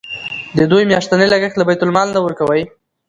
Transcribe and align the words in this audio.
د 0.57 0.59
دوی 0.71 0.83
میاشتنی 0.91 1.27
لګښت 1.33 1.55
له 1.57 1.65
بیت 1.67 1.81
المال 1.83 2.07
نه 2.15 2.19
ورکوئ. 2.25 2.63